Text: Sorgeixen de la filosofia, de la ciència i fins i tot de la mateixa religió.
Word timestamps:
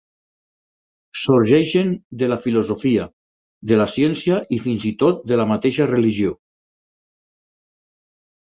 Sorgeixen 1.23 1.91
de 2.21 2.29
la 2.31 2.37
filosofia, 2.45 3.05
de 3.73 3.79
la 3.81 3.87
ciència 3.97 4.41
i 4.57 4.61
fins 4.65 4.89
i 4.93 4.95
tot 5.05 5.23
de 5.33 5.39
la 5.43 5.49
mateixa 5.53 5.89
religió. 5.93 6.35